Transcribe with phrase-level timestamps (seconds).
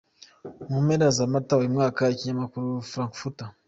[0.69, 3.49] Mu mpera za Mata uyu mwaka, ikinyamakuru Frankfurter.